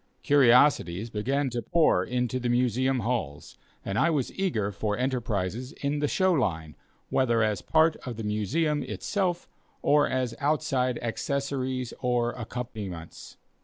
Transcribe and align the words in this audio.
Curiosities 0.23 1.11
began 1.11 1.51
to 1.51 1.61
pour 1.61 2.03
into 2.03 2.39
the 2.39 2.49
Museum 2.49 3.01
halls, 3.01 3.59
and 3.85 3.99
I 3.99 4.09
was 4.09 4.33
eager 4.33 4.71
for 4.71 4.97
enterprises 4.97 5.73
in 5.73 5.99
the 5.99 6.07
show 6.07 6.33
line, 6.33 6.75
whether 7.11 7.43
as 7.43 7.61
part 7.61 7.95
of 7.97 8.17
the 8.17 8.23
Museum 8.23 8.81
itself, 8.81 9.47
or 9.83 10.07
as 10.09 10.33
outside 10.39 10.97
accessories 11.03 11.93
or 11.99 12.31
accompaniments. 12.31 13.37